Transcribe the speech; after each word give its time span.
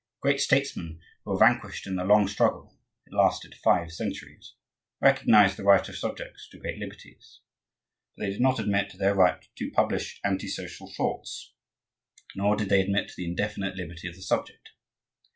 The 0.15 0.29
great 0.29 0.41
statesmen 0.41 0.99
who 1.23 1.29
were 1.33 1.37
vanquished 1.37 1.85
in 1.85 1.95
the 1.95 2.03
long 2.03 2.27
struggle 2.27 2.75
(it 3.05 3.13
lasted 3.13 3.53
five 3.53 3.91
centuries) 3.91 4.55
recognized 4.99 5.57
the 5.57 5.63
right 5.63 5.87
of 5.87 5.95
subjects 5.95 6.49
to 6.49 6.57
great 6.57 6.79
liberties; 6.79 7.41
but 8.17 8.23
they 8.25 8.31
did 8.31 8.41
not 8.41 8.57
admit 8.59 8.91
their 8.97 9.13
right 9.13 9.47
to 9.59 9.69
publish 9.69 10.19
anti 10.23 10.47
social 10.47 10.91
thoughts, 10.91 11.53
nor 12.35 12.55
did 12.55 12.69
they 12.69 12.81
admit 12.81 13.11
the 13.15 13.25
indefinite 13.25 13.75
liberty 13.75 14.07
of 14.07 14.15
the 14.15 14.23
subject. 14.23 14.71